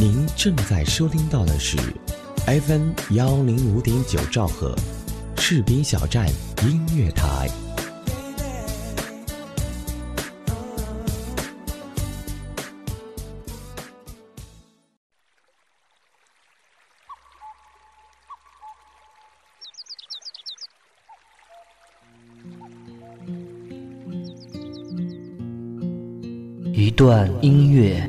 [0.00, 1.76] 您正在收听到的是
[2.46, 4.74] FM 幺零五点九兆赫，
[5.36, 6.26] 赤兵小站
[6.62, 7.50] 音乐台。
[26.72, 28.08] 一段音乐，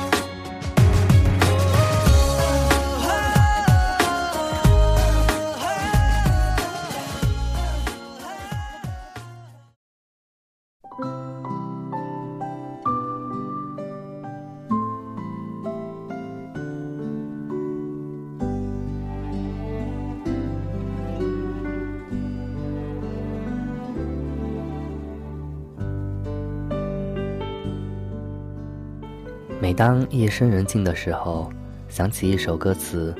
[29.81, 31.51] 当夜深人静的时候，
[31.89, 33.15] 想起一首歌词：“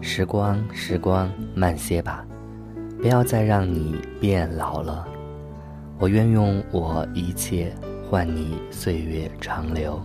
[0.00, 2.24] 时光，时光，慢些吧，
[2.98, 5.06] 不要再让你变老了。
[5.98, 7.70] 我愿用我一切
[8.08, 10.00] 换你岁月长流。”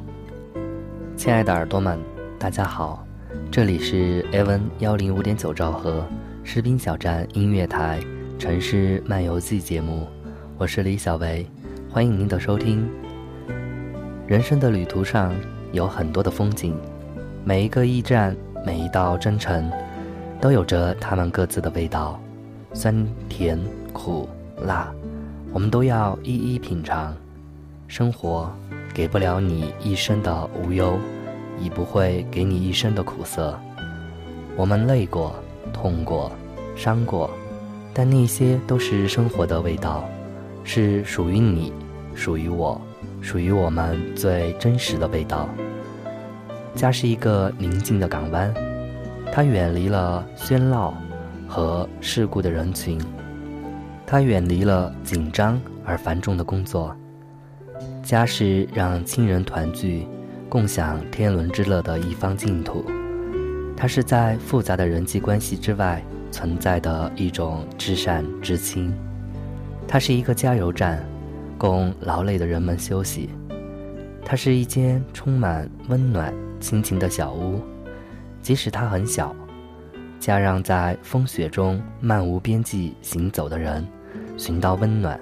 [1.15, 1.97] 亲爱的耳朵们，
[2.37, 3.07] 大家好，
[3.49, 6.05] 这里是 A N 幺零五点九兆赫
[6.43, 8.01] 士兵小站音乐台
[8.37, 10.09] 城市漫游记节目，
[10.57, 11.47] 我是李小维，
[11.89, 12.85] 欢迎您的收听。
[14.27, 15.33] 人生的旅途上。
[15.71, 16.75] 有很多的风景，
[17.43, 19.71] 每一个驿站，每一道征程，
[20.39, 22.19] 都有着他们各自的味道，
[22.73, 23.59] 酸甜
[23.93, 24.27] 苦
[24.65, 24.91] 辣，
[25.53, 27.15] 我们都要一一品尝。
[27.87, 28.49] 生活
[28.93, 30.97] 给不了你一生的无忧，
[31.59, 33.57] 也不会给你一生的苦涩。
[34.55, 35.35] 我们累过，
[35.73, 36.31] 痛过，
[36.75, 37.29] 伤过，
[37.93, 40.03] 但那些都是生活的味道，
[40.63, 41.71] 是属于你，
[42.13, 42.79] 属于我。
[43.21, 45.47] 属于我们最真实的味道。
[46.73, 48.53] 家是一个宁静的港湾，
[49.31, 50.97] 它远离了喧闹
[51.47, 52.99] 和世故的人群，
[54.05, 56.95] 它远离了紧张而繁重的工作。
[58.01, 60.07] 家是让亲人团聚、
[60.49, 62.85] 共享天伦之乐的一方净土，
[63.75, 68.93] 它是在复杂的人际关系之外存在的一种至善至亲，
[69.87, 71.05] 它是一个加油站。
[71.61, 73.29] 供劳累的人们休息。
[74.25, 77.61] 它是一间充满温暖亲情的小屋，
[78.41, 79.35] 即使它很小，
[80.19, 83.87] 家让在风雪中漫无边际行走的人
[84.37, 85.19] 寻到温暖，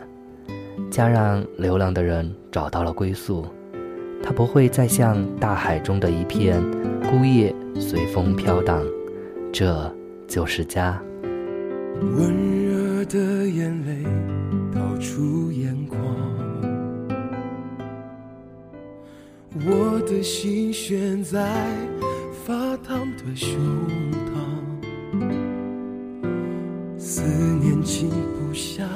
[0.90, 3.46] 家让流浪的人找到了归宿。
[4.24, 6.62] 它不会再像大海中的一片
[7.02, 8.82] 孤叶随风飘荡，
[9.52, 9.94] 这
[10.26, 11.02] 就是家。
[12.02, 14.06] 温热的眼泪
[14.74, 16.00] 逃出眼眶。
[19.56, 21.66] 我的心悬在
[22.46, 23.58] 发烫的胸
[24.30, 25.20] 膛，
[27.00, 27.24] 思
[27.60, 28.88] 念静不下，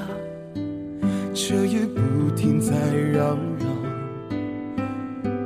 [1.34, 3.68] 彻夜不停在嚷嚷，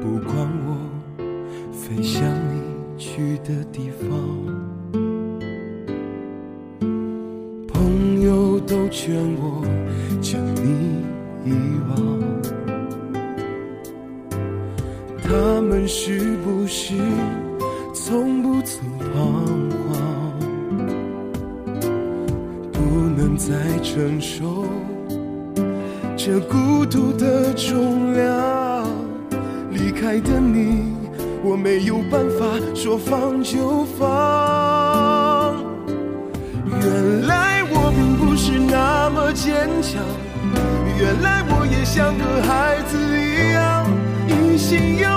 [0.02, 0.36] 不管
[0.66, 0.78] 我
[1.72, 2.22] 飞向
[2.54, 2.62] 你
[2.98, 4.10] 去的地方，
[7.70, 9.66] 朋友都劝我
[10.22, 11.02] 将你
[11.46, 11.54] 遗
[11.90, 12.67] 忘。
[15.30, 16.94] 他们是不是
[17.94, 19.92] 从不曾彷徨？
[22.72, 22.80] 不
[23.18, 23.54] 能再
[23.84, 24.66] 承受
[26.16, 28.88] 这孤独的重量。
[29.72, 30.94] 离开的你，
[31.44, 35.58] 我没有办法说放就放。
[36.70, 40.02] 原来我并不是那么坚强，
[40.98, 43.86] 原来我也像个孩子一样。
[44.30, 45.17] 一心要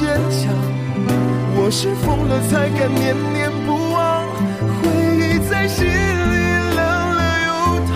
[0.00, 0.48] 坚强，
[1.56, 4.24] 我是疯了才敢念念不忘。
[4.80, 4.88] 回
[5.20, 5.92] 忆在心里，
[6.74, 6.80] 凉
[7.18, 7.48] 了又
[7.84, 7.92] 烫。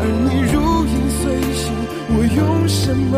[0.00, 0.56] 而你如
[0.86, 1.20] 影随
[1.52, 1.68] 形，
[2.08, 3.12] 我用什么？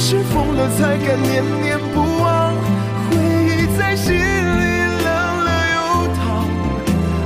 [0.00, 2.54] 是疯了才敢念念不忘，
[3.10, 4.18] 回忆在心里
[5.04, 5.08] 冷
[5.44, 5.76] 了又
[6.14, 6.46] 烫，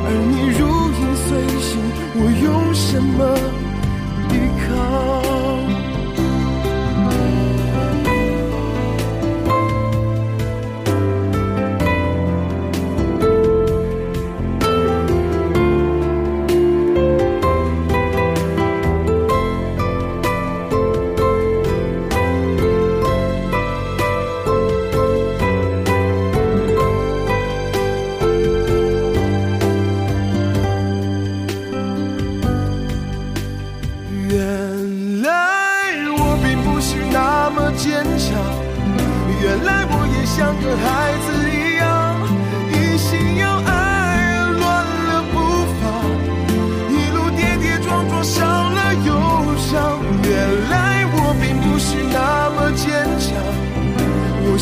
[0.06, 0.60] 而你如
[0.98, 1.28] 影随
[1.60, 1.70] 形，
[2.14, 3.36] 我用什么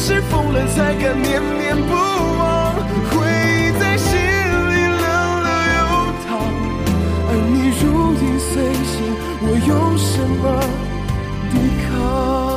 [0.03, 5.05] 是疯了才敢念念不忘，回忆在心里冷
[5.45, 5.79] 冷流
[6.25, 6.29] 淌，
[7.29, 8.53] 而你如影随
[8.83, 8.91] 形，
[9.43, 10.43] 我用什么
[11.51, 11.55] 抵
[11.85, 12.50] 抗？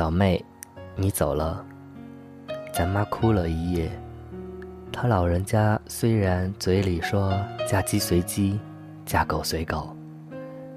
[0.00, 0.42] 小妹，
[0.96, 1.62] 你走了，
[2.72, 3.90] 咱妈哭了一夜。
[4.90, 7.38] 她老人家虽然嘴里说
[7.68, 8.58] 嫁鸡随鸡，
[9.04, 9.94] 嫁狗随狗，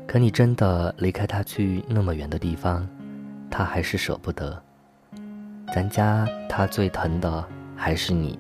[0.06, 2.86] 可你真的离开她去那么远的地方，
[3.50, 4.62] 她还是舍不得。
[5.74, 7.48] 咱家她最疼的
[7.78, 8.38] 还是你。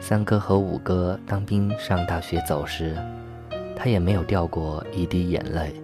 [0.00, 2.96] 三哥和五哥当兵上大学走时，
[3.76, 5.74] 她也没有掉过一滴眼泪。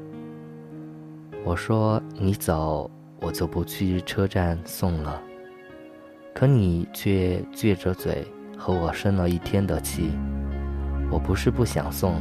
[1.45, 2.91] 我说你走。
[3.21, 5.21] 我就不去车站送了，
[6.35, 10.11] 可你却撅着嘴和我生了一天的气。
[11.11, 12.21] 我不是不想送，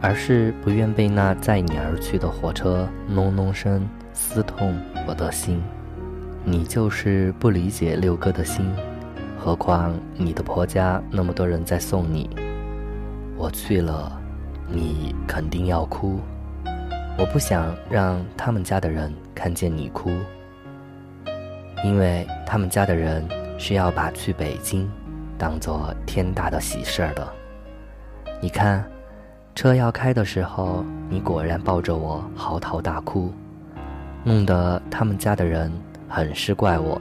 [0.00, 5.62] 而是不愿被那载你而去的火车隆隆声撕痛我的心。
[6.44, 8.70] 你就是不理解六哥的心，
[9.38, 12.28] 何况你的婆家那么多人在送你，
[13.36, 14.20] 我去了，
[14.68, 16.20] 你肯定要哭。
[17.18, 20.10] 我不想让他们家的人看见你哭，
[21.84, 23.26] 因为他们家的人
[23.58, 24.90] 是要把去北京
[25.38, 27.26] 当做天大的喜事儿的。
[28.40, 28.84] 你看，
[29.54, 33.32] 车要开的时候，你果然抱着我嚎啕大哭，
[34.24, 35.70] 弄得他们家的人
[36.08, 37.00] 很是怪我。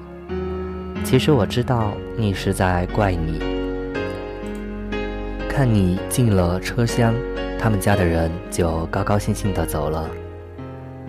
[1.03, 3.39] 其实我知道你是在怪你。
[5.49, 7.13] 看你进了车厢。
[7.61, 10.09] 他们家的人就高高兴兴地走了，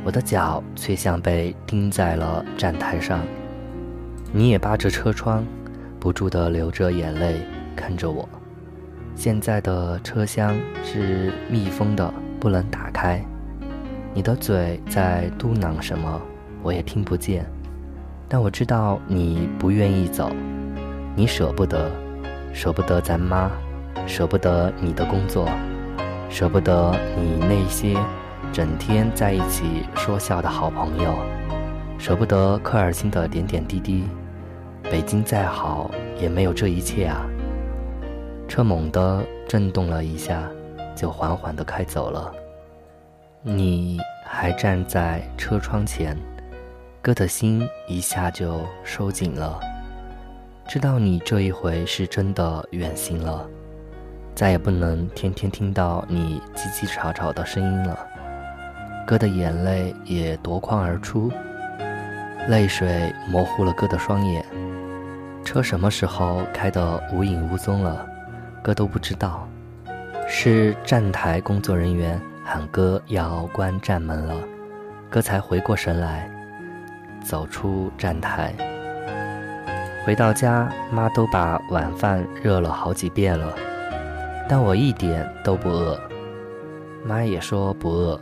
[0.04, 3.20] 我的脚却像被钉在了站台上。
[4.30, 5.46] 你也扒着车窗，
[5.98, 7.40] 不住地流着眼泪
[7.74, 8.28] 看着我。
[9.14, 10.54] 现在的车厢
[10.84, 13.24] 是密封的，不能打开。
[14.12, 16.20] 你的嘴在嘟囔什么，
[16.62, 17.46] 我也听不见。
[18.28, 20.30] 但我知道你不愿意走，
[21.16, 21.90] 你舍不得，
[22.52, 23.50] 舍不得咱妈，
[24.06, 25.48] 舍不得你的工作。
[26.32, 27.94] 舍不得你那些
[28.54, 31.14] 整天在一起说笑的好朋友，
[31.98, 34.04] 舍不得科尔沁的点点滴滴。
[34.84, 37.26] 北京再好也没有这一切啊！
[38.48, 40.48] 车猛地震动了一下，
[40.96, 42.32] 就缓缓地开走了。
[43.42, 46.16] 你还站在车窗前，
[47.02, 49.60] 哥的心一下就收紧了。
[50.66, 53.46] 知道你这一回是真的远行了。
[54.34, 57.98] 再也不能天天听到你叽叽吵吵的声音了，
[59.06, 61.30] 哥的眼泪也夺眶而出，
[62.48, 64.44] 泪水模糊了哥的双眼。
[65.44, 68.06] 车什么时候开得无影无踪了，
[68.62, 69.46] 哥都不知道。
[70.28, 74.34] 是站台工作人员喊哥要关站门了，
[75.10, 76.30] 哥才回过神来，
[77.22, 78.54] 走出站台。
[80.06, 83.52] 回到家，妈都把晚饭热了好几遍了，
[84.52, 85.98] 但我一点都不饿。
[87.06, 88.20] 妈也说不饿。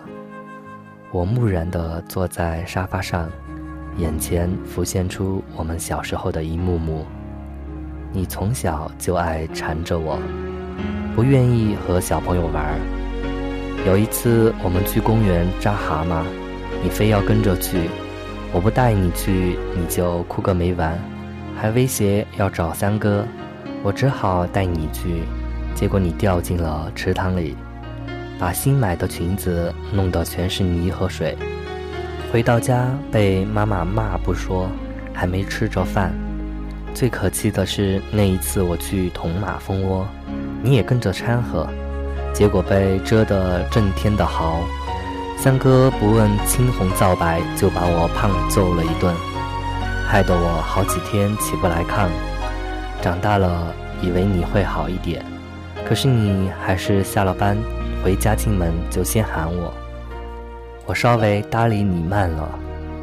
[1.11, 3.29] 我木然地坐在沙发上，
[3.97, 7.05] 眼前浮现出我们小时候的一幕幕。
[8.13, 10.21] 你从小就爱缠着我，
[11.17, 12.79] 不愿意和小朋友玩。
[13.85, 16.23] 有一次我们去公园扎蛤蟆，
[16.81, 17.91] 你非要跟着去，
[18.53, 20.97] 我不带你去，你就哭个没完。
[21.57, 23.27] 还威胁要找三哥，
[23.83, 25.25] 我只好带你去，
[25.81, 27.57] 结果你掉进了池塘里，
[28.39, 31.35] 把新买的裙子弄得全是泥和水。
[32.31, 34.69] 回到家被妈妈骂不说，
[35.15, 36.13] 还没吃着饭。
[36.93, 40.07] 最可气的是那一次我去捅马蜂窝，
[40.63, 41.67] 你也跟着掺和，
[42.35, 44.61] 结果被蛰得震天的嚎。
[45.39, 49.15] 三哥不问青红皂白就把我胖揍了一顿。
[50.07, 52.11] 害得我好几天起不来炕，
[53.01, 55.25] 长大了以为你会好一点，
[55.91, 57.59] 可是你还是下了班
[58.01, 59.75] 回家进门就先喊我。
[60.87, 62.49] 我稍微搭理你慢了，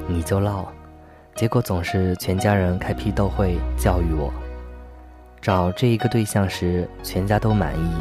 [0.08, 0.66] 你就唠，
[1.36, 4.32] 结果总是全家人开批斗会教育我。
[5.42, 7.92] 找这一个对象时，全家都满意，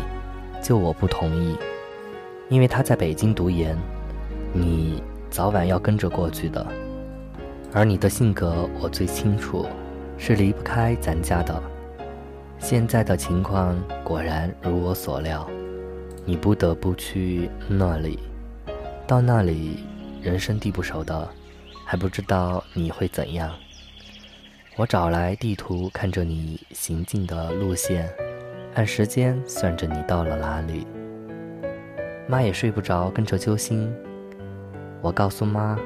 [0.63, 1.59] 就我不同意，
[2.49, 3.77] 因为他在北京读研，
[4.53, 6.65] 你早晚要跟着过去的。
[7.73, 9.67] 而你的性格我最清楚，
[10.17, 11.61] 是离不开咱家的。
[12.59, 15.49] 现在的情况果然如我所料，
[16.25, 18.19] 你不得不去那里。
[19.07, 19.85] 到那里，
[20.21, 21.29] 人生地不熟的，
[21.85, 23.53] 还不知道你会怎样。
[24.77, 28.11] 我找来地图，看着你行进的路线，
[28.75, 30.87] 按时间算着你到了哪里。
[32.27, 33.93] 妈也睡不着，跟着揪心。
[35.01, 35.79] 我告诉妈。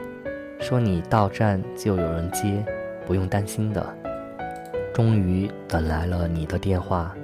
[0.63, 2.63] 说你到站就有人接，
[3.07, 3.97] 不用担心的。
[4.93, 7.15] 终于等来了你的电话，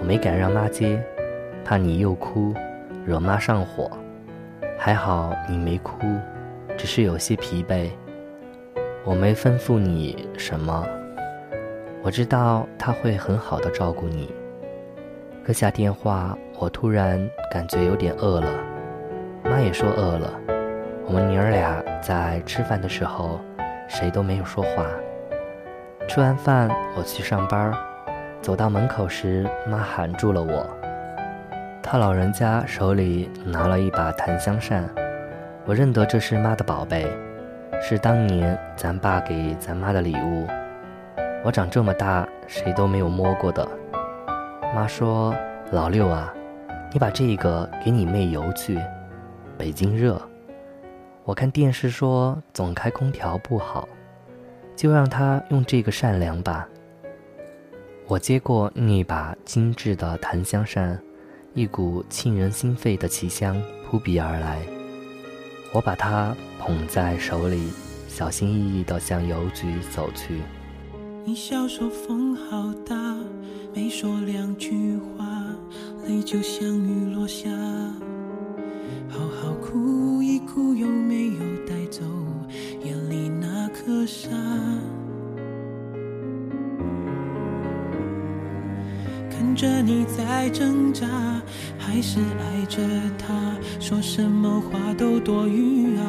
[0.00, 1.02] 我没敢让妈接，
[1.64, 2.54] 怕你又哭，
[3.04, 3.90] 惹妈上火。
[4.78, 5.98] 还好你没哭，
[6.78, 7.90] 只是有些疲惫。
[9.04, 10.86] 我没吩咐你什么，
[12.02, 14.32] 我知道他会很好的照顾你。
[15.44, 18.50] 搁下电话，我突然感觉有点饿了，
[19.44, 20.32] 妈也说饿了。
[21.06, 23.38] 我们娘儿俩在吃饭的时候，
[23.88, 24.86] 谁都没有说话。
[26.08, 27.72] 吃完饭，我去上班，
[28.42, 30.66] 走到门口时，妈喊住了我。
[31.82, 34.88] 她老人家手里拿了一把檀香扇，
[35.64, 37.06] 我认得这是妈的宝贝，
[37.80, 40.46] 是当年咱爸给咱妈的礼物。
[41.44, 43.66] 我长这么大，谁都没有摸过的。
[44.74, 45.34] 妈说
[45.70, 46.32] ：“老六啊，
[46.92, 48.80] 你把这个给你妹邮去，
[49.56, 50.20] 北京热。”
[51.24, 53.88] 我看电视说总开空调不好，
[54.80, 56.66] 就让他用这个善良吧。
[58.06, 60.98] 我接过那把精致的檀香扇，
[61.52, 64.62] 一股沁人心肺的奇香扑鼻而来。
[65.74, 67.68] 我把它捧在手里，
[68.08, 70.40] 小心翼翼地向邮局走去。
[71.26, 73.14] 你笑说风好大，
[73.74, 75.26] 没说两句话，
[76.06, 77.50] 泪就像雨落下。
[79.10, 82.00] 好好哭一哭，有没有带走
[82.84, 84.28] 眼里那颗沙？
[89.30, 91.06] 看着你在挣扎，
[91.78, 92.78] 还是爱着
[93.18, 96.04] 他，说什么话都多余啊。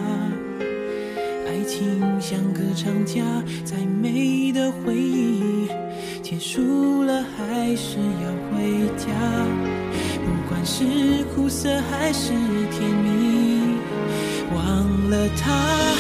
[1.48, 3.24] 爱情像个长假，
[3.64, 5.68] 再美的回忆
[6.22, 9.08] 结束了，还是要回家。
[10.24, 12.32] 不管是苦涩还是
[12.72, 13.78] 甜蜜，
[14.54, 15.96] 忘了他，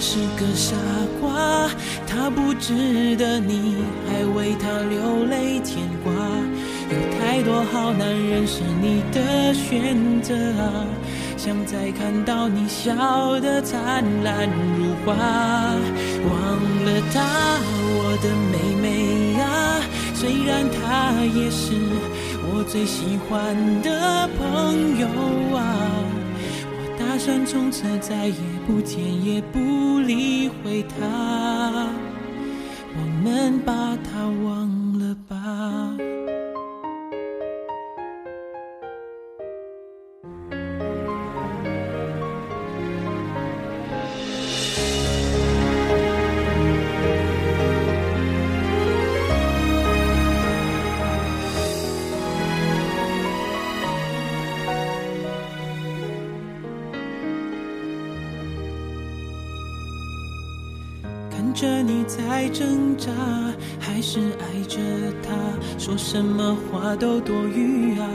[0.00, 0.76] 是个傻
[1.20, 1.68] 瓜，
[2.06, 3.76] 他不值得你
[4.06, 6.12] 还为他流泪牵挂。
[6.90, 10.86] 有太多好男人是你的选择啊，
[11.36, 15.14] 想再看到你笑得灿烂如花。
[15.14, 16.34] 忘
[16.84, 17.58] 了他，
[17.90, 19.80] 我的妹妹啊，
[20.14, 21.74] 虽然他也是。
[22.50, 25.06] 我最喜欢的朋友
[25.54, 25.60] 啊，
[27.18, 28.34] 就算从此再也
[28.64, 31.88] 不见也不理会他，
[32.94, 33.72] 我们把
[34.04, 34.77] 他忘
[62.08, 63.12] 在挣扎，
[63.78, 64.78] 还是爱着
[65.22, 65.28] 他？
[65.78, 68.08] 说什么话都多余啊！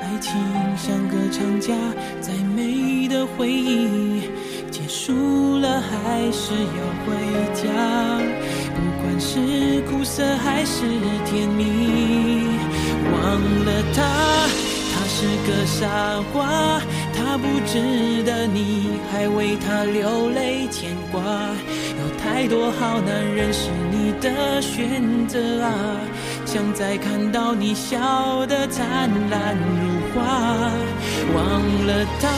[0.00, 0.32] 爱情
[0.76, 1.74] 像个长假，
[2.20, 4.22] 再美的回忆
[4.70, 7.12] 结束了，还是要回
[7.52, 7.64] 家。
[8.76, 10.82] 不管是苦涩还是
[11.26, 12.46] 甜蜜，
[13.12, 13.20] 忘
[13.64, 14.00] 了他，
[14.94, 16.80] 他是个傻瓜。
[17.16, 21.20] 他不值得你还为他流泪牵挂，
[22.34, 25.72] 太多好男人是你的选择啊！
[26.44, 30.24] 想再看到你笑得灿烂如花，
[31.32, 32.28] 忘了他，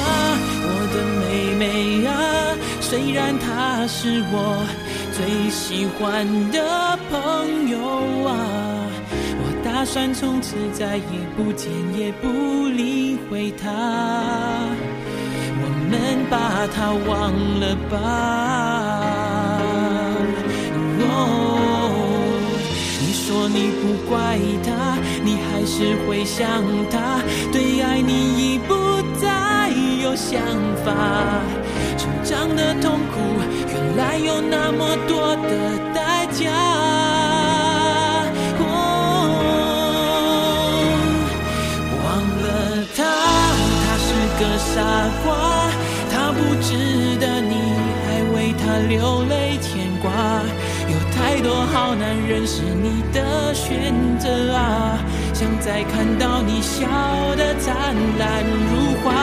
[0.67, 2.13] 我的妹妹啊！
[2.83, 4.67] 虽然他是我
[5.13, 7.79] 最喜欢的朋友
[8.29, 8.37] 啊，
[9.41, 11.03] 我打算从此再也
[11.35, 13.71] 不见也不理会他。
[15.59, 19.06] 我们把他忘了吧。
[21.27, 21.31] 哦，
[23.01, 24.15] 你说你不怪
[24.65, 24.71] 他，
[25.25, 25.75] 你还是
[26.07, 27.21] 会想他，
[27.53, 28.73] 对爱你已不
[29.21, 29.27] 再
[30.03, 30.41] 有想
[30.85, 30.87] 法。
[31.99, 33.15] 成长的痛苦，
[33.73, 35.51] 原来有那么多的
[35.95, 36.45] 代价。
[42.03, 42.07] 忘
[42.43, 42.47] 了
[42.97, 42.99] 他，
[43.83, 44.75] 他是个傻
[45.25, 45.27] 瓜。
[46.09, 46.69] 他不值
[47.21, 47.55] 得你
[48.05, 49.35] 还为他流泪，
[51.47, 54.99] 多好男人是你的选择啊！
[55.33, 56.89] 想再看到你笑
[57.37, 59.15] 得灿烂如花，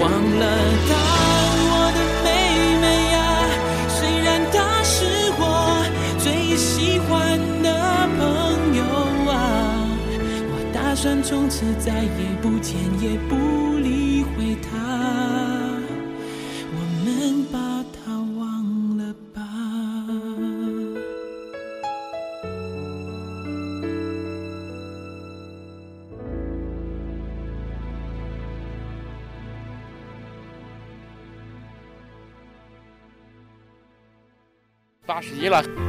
[0.00, 0.44] 忘了
[0.86, 0.92] 他，
[1.70, 2.28] 我的妹
[2.82, 2.84] 妹
[3.16, 3.48] 啊！
[3.88, 5.06] 虽然他是
[5.38, 5.42] 我
[6.18, 8.84] 最喜欢的朋友
[9.32, 9.34] 啊，
[10.52, 14.93] 我打算从此再也不见也不理会他。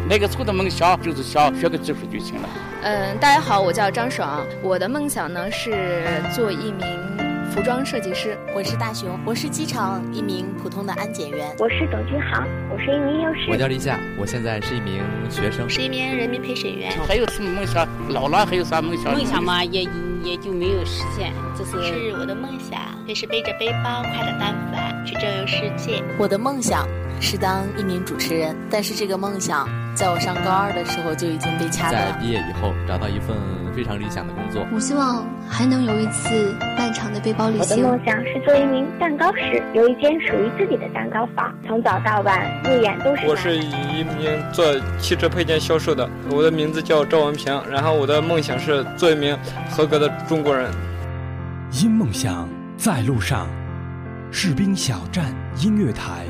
[0.08, 2.48] 那个初的梦想就是想学个技术就行了。
[2.84, 6.86] 嗯，大家好，我叫张爽，我的梦想呢是做一名
[7.52, 8.38] 服装设计师。
[8.56, 11.56] 我是大熊，我是机场一名普通的安检员。
[11.58, 13.48] 我是董军航，我是一名幼师。
[13.50, 16.92] 我叫立夏，我现在是一名学生，是一名人民陪审员。
[17.08, 17.88] 还有什么梦想？
[18.10, 19.12] 老了还有啥梦想？
[19.12, 19.90] 梦想嘛，也
[20.24, 21.34] 也就没有实现。
[21.58, 26.04] 这是是我的梦想，就是背着背包快乐单反去周游世界。
[26.20, 26.88] 我的梦想。
[27.22, 31.90] 是当一名主持人，但是这个梦想在我上高二的时候就已经被掐。
[31.90, 33.36] 在毕业以后找到一份
[33.74, 34.68] 非常理想的工作。
[34.74, 37.78] 我希望还能有一次漫长的背包旅行。
[37.78, 43.26] 我的梦想是做一名蛋糕师，有一间属于自己的蛋糕房，从早到晚入眼都是。
[43.26, 44.66] 我是一名做
[45.00, 49.38] 汽车配件销售的，我的名字叫赵文平，然后我的梦想是做一名
[49.72, 50.70] 合格的中国人。
[51.82, 53.48] 因梦想在路上，
[54.30, 56.26] 士兵小站音乐台。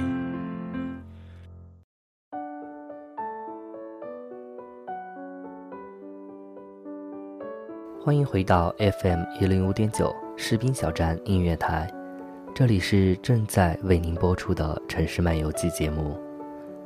[8.06, 11.92] 欢迎回到 FM 一零五点九士兵小站音乐台，
[12.54, 16.16] 这里是正在为您播出的城市漫游记节目，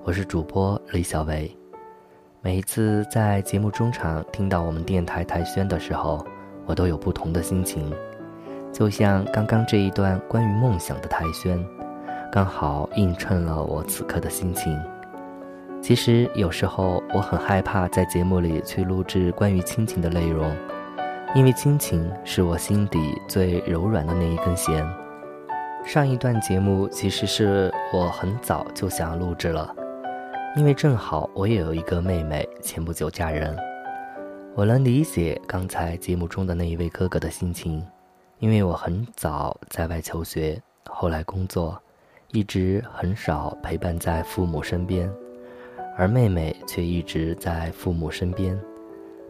[0.06, 1.54] 我是主播李小维。
[2.42, 6.26] 每一次在节目中场听到我们电台台宣的时候，
[6.66, 7.92] 我都有不同的心情，
[8.72, 11.62] 就像刚刚这一段关于梦想的台宣，
[12.32, 14.80] 刚好映衬了我此刻的心情。
[15.82, 20.50] 其实有时候我很害怕在节目里去录制关于亲情的内容。
[21.36, 24.84] 因为亲情是我心底最柔软的那一根弦。
[25.86, 29.74] 上一段节目其实是我很早就想录制了，
[30.56, 33.56] 因为正好我也有一个妹妹，前不久嫁人。
[34.56, 37.86] 我能理解刚才节目中的那一位哥哥的心情，
[38.40, 41.80] 因为我很早在外求学，后来工作，
[42.32, 45.08] 一直很少陪伴在父母身边，
[45.96, 48.60] 而妹妹却一直在父母身边。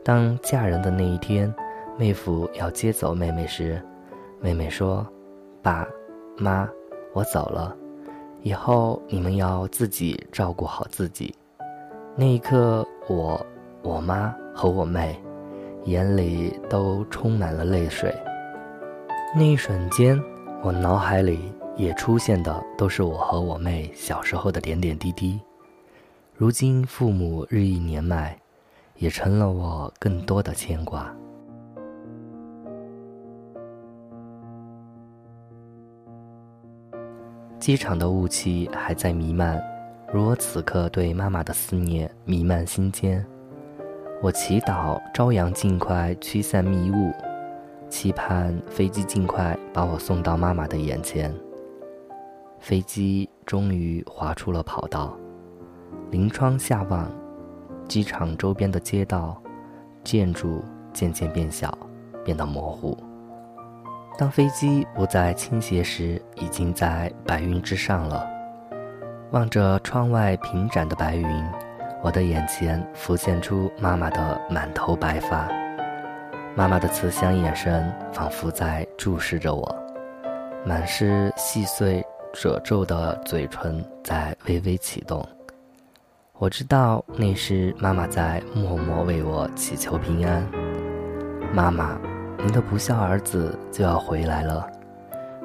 [0.02, 1.54] 当嫁人的那一天。
[2.00, 3.84] 妹夫要接走妹妹时，
[4.40, 5.06] 妹妹说
[5.62, 5.86] ：“爸，
[6.38, 6.66] 妈，
[7.12, 7.76] 我走了，
[8.42, 11.36] 以后你们要自己照顾好自己。”
[12.16, 13.46] 那一刻，我、
[13.84, 15.22] 我妈和我妹
[15.84, 18.16] 眼里都充满了泪水。
[19.36, 20.18] 那一瞬间，
[20.64, 25.38] 我脑海里也出现的都是我和我妹小时候的点点滴滴。
[26.34, 28.40] 如今父母日益年迈，
[28.96, 31.14] 也成了我更多的牵挂。
[37.60, 39.62] 机场的雾气还在弥漫，
[40.14, 43.24] 如我此刻对妈妈的思念弥漫心间。
[44.22, 47.12] 我祈祷朝阳尽快驱散迷雾，
[47.90, 51.34] 期盼飞机尽快把我送到妈妈的眼前。
[52.60, 55.18] 飞机终于滑出了跑道，
[56.12, 57.12] 临窗下望，
[57.90, 59.42] 机场周边的街道、
[60.02, 61.78] 建筑渐渐变小，
[62.24, 62.98] 变得模糊。
[64.20, 68.30] 当飞机不再倾斜时，已经在白云之上了。
[69.32, 71.46] 望着窗外平展的白云。
[72.04, 75.48] 我的眼前浮现出妈妈的满头白发，
[76.54, 79.74] 妈妈的慈祥眼神仿佛在注视着我，
[80.66, 85.26] 满是细碎褶皱的嘴唇在微微启动。
[86.38, 90.46] 我知道那是妈妈在默默为我祈求平安。
[91.54, 91.98] 妈妈，
[92.42, 94.66] 您的不孝儿子就要回来了，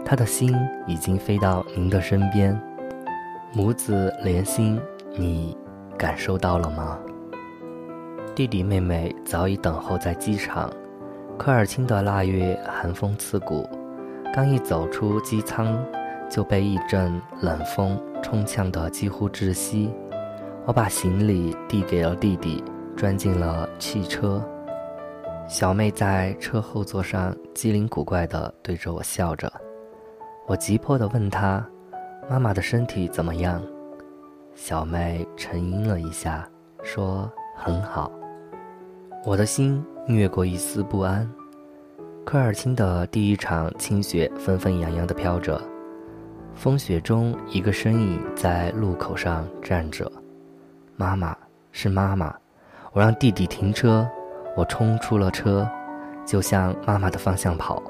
[0.05, 0.55] 他的心
[0.87, 2.59] 已经飞到您的身边，
[3.53, 4.81] 母子连心，
[5.17, 5.57] 你。
[5.97, 6.99] 感受到了吗？
[8.35, 10.69] 弟弟妹妹早已等候在机场。
[11.39, 13.65] 科尔沁的腊月寒风刺骨，
[14.35, 15.79] 刚一走出机舱，
[16.29, 19.89] 就被一阵冷风冲呛得几乎窒息。
[20.67, 22.63] 我把行李递给了弟弟，
[22.97, 24.43] 钻进了汽车。
[25.47, 29.53] 小妹在车后座上机灵古怪地对着我笑着。
[30.47, 31.65] 我急迫地问她
[32.29, 33.63] ：“妈妈的身体怎么样？”
[34.55, 36.49] 小妹沉吟了一下，
[36.83, 38.11] 说：“很好。”
[39.27, 41.31] 我的心掠过一丝不安。
[42.25, 45.61] 科尔沁的第一场清雪纷纷扬扬地飘着，
[46.55, 50.11] 风雪中，一个身影在路口上站着。
[50.97, 51.37] 妈妈
[51.71, 52.35] 是妈妈，
[52.93, 54.09] 我让弟弟停车，
[54.55, 55.69] 我冲出了车，
[56.25, 57.83] 就向妈妈的方向跑，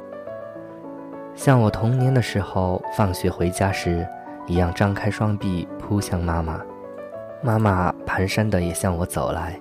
[1.35, 4.07] 像我童年的时候放学回家时。
[4.47, 6.61] 一样张开双臂扑向妈妈，
[7.43, 9.59] 妈妈蹒跚的也向我走来，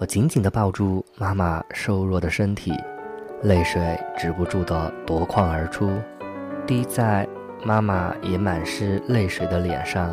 [0.00, 2.76] 我紧紧的抱住妈妈瘦弱的身体，
[3.42, 5.92] 泪水止不住的夺眶而出，
[6.66, 7.24] 滴在
[7.64, 10.12] 妈妈也满是泪水的脸上。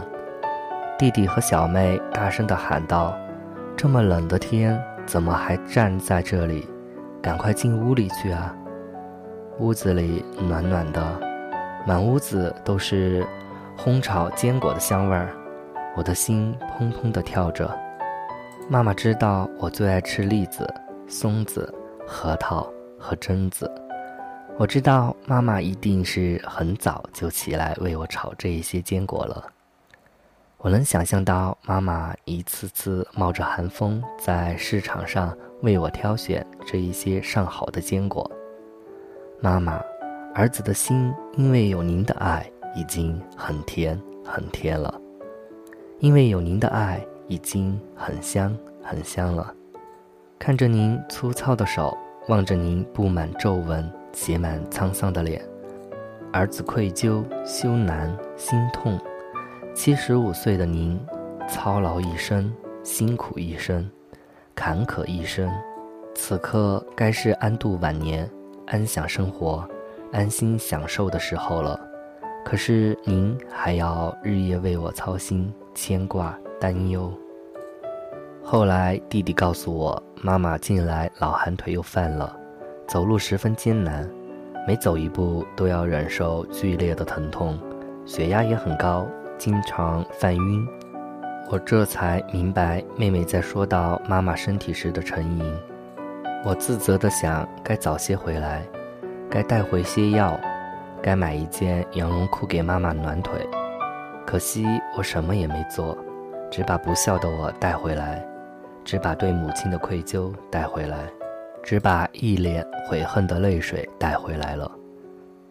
[0.96, 3.18] 弟弟和小妹大声的喊道
[3.76, 4.80] ：“这么冷的天，
[5.12, 6.66] 怎么还站在这里？
[7.22, 8.56] 赶快进屋里去啊！”
[9.60, 11.20] 屋子里暖暖的，
[11.86, 13.28] 满屋子都是。
[13.78, 15.34] 烘炒坚果的香味儿，
[15.98, 17.70] 我的心砰砰地跳着。
[18.70, 20.72] 妈妈知道我最爱吃栗子、
[21.08, 21.74] 松子、
[22.06, 23.70] 核桃和榛子，
[24.58, 29.44] 我知道妈妈一定是很早就起来为我炒这一些坚果了。
[30.62, 38.30] 我能想象到妈妈一次次冒着寒风在市场上为我挑选这一些上好的坚果。
[39.42, 39.82] 妈妈，
[40.36, 42.50] 儿子的心因为有您的爱。
[42.74, 44.98] 已经很甜很甜了，
[46.00, 49.54] 因为有您的爱，已经很香很香了。
[50.40, 51.98] 看着您粗糙的手，
[52.30, 55.46] 望着您布满皱纹、写满沧桑的脸，
[56.32, 58.98] 儿子愧疚、羞难、心痛。
[59.74, 61.00] 七十五岁的您，
[61.48, 62.54] 操劳一生，
[62.84, 63.90] 辛苦一生，
[64.54, 65.50] 坎坷一生，
[66.14, 68.30] 此刻该是安度晚年、
[68.68, 69.68] 安享生活、
[70.12, 71.80] 安心享受的时候了。
[72.44, 77.12] 可是您还要日夜为我操心、牵挂、担忧。
[78.44, 82.36] 后来弟弟告诉我，妈妈近来老寒腿又犯了，
[82.88, 84.08] 走路十分艰难，
[84.68, 87.58] 每走一步都要忍受剧烈的疼痛，
[88.06, 89.08] 血压也很高，
[89.42, 90.68] 经常犯晕。
[91.50, 95.60] 我这才明白妹妹在说到妈妈身体时的沉吟。
[96.46, 98.64] 我自责地想，该早些回来，
[99.32, 100.40] 该带回些药。
[101.02, 103.44] 该买一件羊绒裤给妈妈暖腿，
[104.28, 104.64] 可惜
[104.96, 105.98] 我什么也没做，
[106.52, 108.24] 只把不孝的我带回来，
[108.86, 111.12] 只把对母亲的愧疚带回来，
[111.64, 114.72] 只把一脸悔恨的泪水带回来了。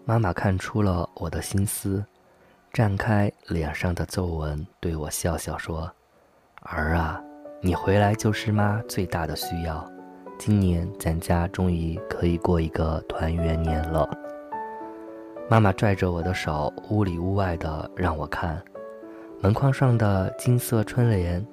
[0.05, 2.05] 妈妈看出了我的心思，
[2.72, 5.90] 绽开脸上的皱纹，对我笑笑说
[6.62, 7.20] ：“儿啊，
[7.61, 9.85] 你回来就是妈最大的需要。
[10.38, 14.09] 今年咱家终于可以过一个团圆年了。”
[15.50, 18.62] 妈妈拽着我的手，屋里屋外的让我看，
[19.40, 21.44] 门框上的金色春联，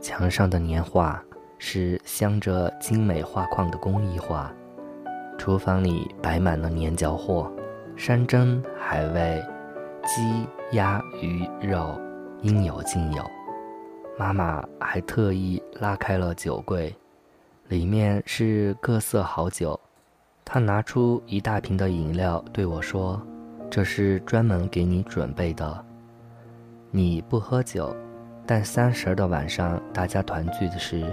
[0.00, 1.20] 墙上的年画
[1.58, 4.52] 是镶着精美画框的工艺画，
[5.36, 7.52] 厨房里摆满了年饺货，
[7.96, 9.44] 山珍海味，
[10.06, 12.00] 鸡鸭鱼肉
[12.42, 13.24] 应有尽有。
[14.16, 16.94] 妈妈还特意拉开了酒柜，
[17.68, 19.78] 里面是各色好酒，
[20.44, 23.20] 她拿出一大瓶的饮料对我说。
[23.68, 25.84] 这是专门给你准备的。
[26.90, 27.94] 你不喝酒，
[28.44, 31.04] 但三十的晚上大家团聚的时，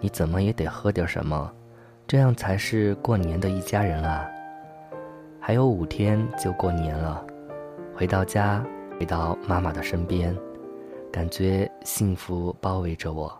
[0.00, 1.52] 你怎么也得喝点什么，
[2.06, 4.26] 这样才是过年的一家人啊。
[5.38, 7.22] 还有五天就过年了，
[7.94, 8.64] 回到家，
[8.98, 10.36] 回到妈妈的身边，
[11.12, 13.32] 感觉幸福包围着我。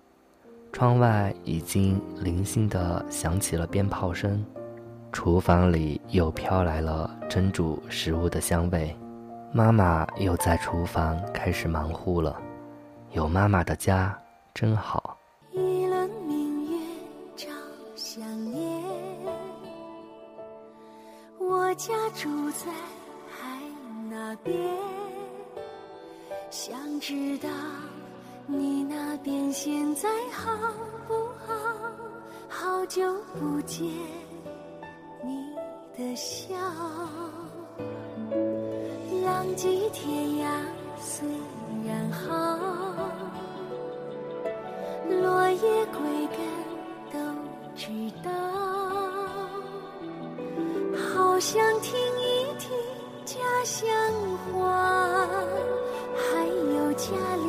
[0.72, 4.44] 窗外已经零星的响起了鞭炮声，
[5.12, 8.94] 厨房里又飘来了蒸煮食物的香味，
[9.52, 12.36] 妈妈又在厨房开始忙活了。
[13.12, 14.16] 有妈妈的家
[14.52, 15.05] 真好。
[32.96, 33.02] 久
[33.38, 33.86] 不见
[35.22, 35.54] 你
[35.98, 36.56] 的笑。
[39.22, 40.48] 浪迹天涯
[40.98, 41.28] 虽
[41.86, 42.56] 然好，
[45.10, 45.60] 落叶
[45.92, 46.00] 归
[46.32, 46.38] 根
[47.12, 47.18] 都
[47.74, 47.84] 知
[48.24, 48.30] 道。
[50.96, 52.24] 好想听一
[52.58, 52.74] 听
[53.26, 53.86] 家乡
[54.54, 55.28] 话，
[56.16, 57.12] 还有家
[57.44, 57.45] 里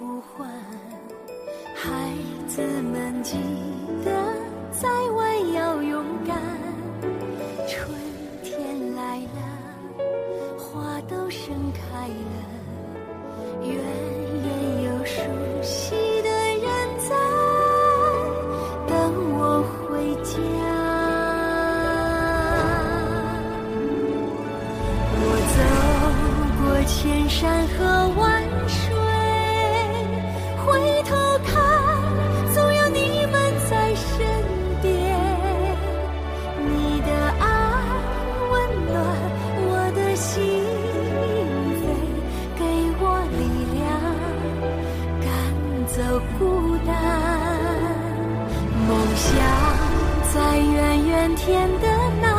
[0.00, 0.48] 呼唤，
[1.76, 2.10] 孩
[2.48, 3.36] 子们记
[4.02, 4.10] 得
[4.72, 6.38] 在外要勇敢。
[7.68, 7.94] 春
[8.42, 9.98] 天来了，
[10.56, 12.14] 花都盛开了，
[13.62, 13.76] 远
[14.42, 15.20] 远有熟
[15.62, 15.94] 悉
[46.38, 46.94] 孤单。
[48.88, 49.30] 梦想
[50.32, 51.86] 在远远天的
[52.20, 52.29] 那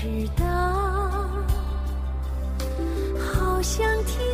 [0.00, 0.46] 知道，
[3.18, 4.29] 好想听。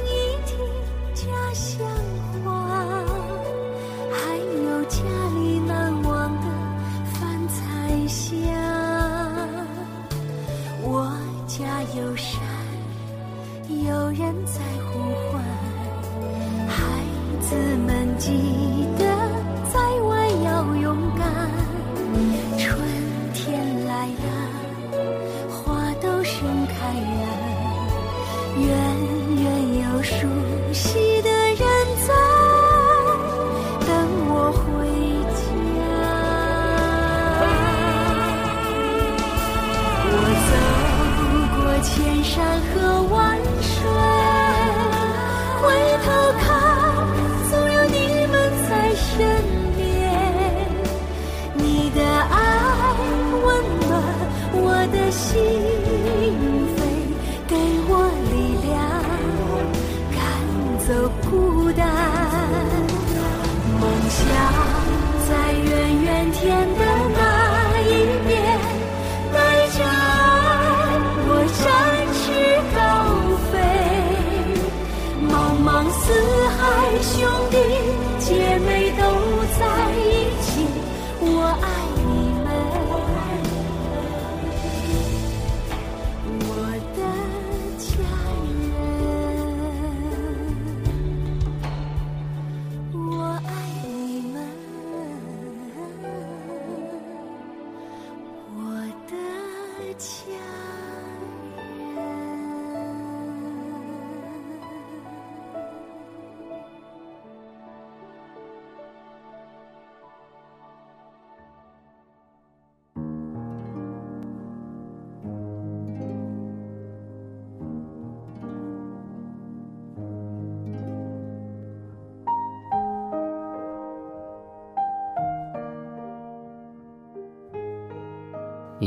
[55.10, 55.38] 心
[56.76, 56.78] 扉
[57.46, 57.54] 给
[57.88, 57.90] 我
[58.30, 58.34] 力
[58.66, 58.74] 量，
[60.12, 60.18] 赶
[60.86, 60.88] 走
[61.30, 61.80] 孤单。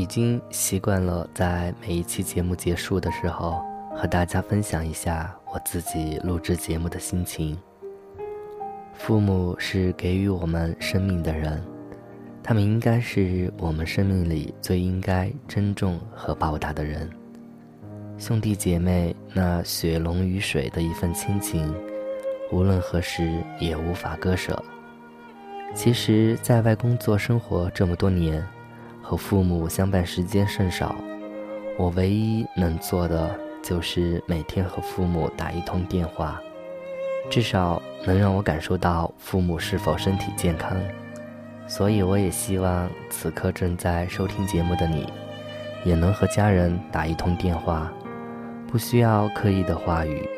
[0.00, 3.62] 已经习惯了在每一期节目结束的时候，
[3.94, 7.54] 和大家分享一下我自己录制节目的心情。
[8.94, 11.62] 父母是给予我们生命的人，
[12.42, 17.06] 他们应该是我们生命里最应该珍重和报答的人。
[18.16, 21.74] 兄弟姐妹那血浓于水的一份亲情，
[22.50, 24.64] 无论何时也无法割舍。
[25.74, 28.42] 其实，在外工作生活这么多年，
[29.02, 30.94] 和父母相伴时间甚少，
[31.78, 36.40] 我唯一能做的就是每天和父母打一通电话。
[37.28, 40.76] 至少能让我感受到父母是否身体健康，
[41.68, 45.06] 所以我也希望此刻正在收听节目的你，
[45.84, 47.92] 也能和家人打一通电话，
[48.66, 50.28] 不需要刻意的话语，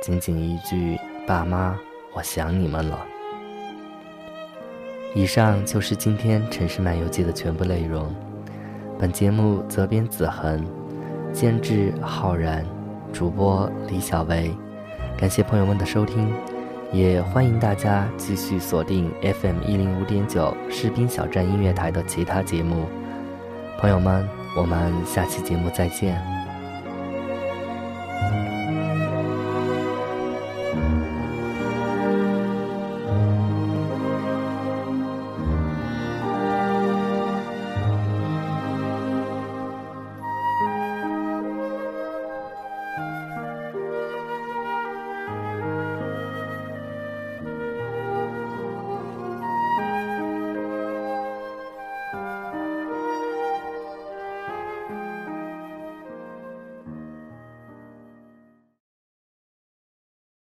[0.00, 1.76] 仅仅一句“爸妈，
[2.14, 3.04] 我想你们了”。
[5.14, 8.14] 以上就是今天《城市漫游记》的全部内容。
[8.98, 10.64] 本节目责编子恒，
[11.32, 12.64] 监制浩然，
[13.12, 14.50] 主播李小薇。
[15.16, 16.32] 感谢朋友们的收听，
[16.92, 22.86] 也欢迎大家继续锁定 FM 一零五点九士兵小站音乐台的其他节目。
[23.78, 26.37] 朋友们，我们下期节目再见。